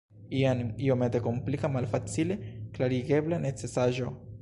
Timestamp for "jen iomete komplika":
0.37-1.71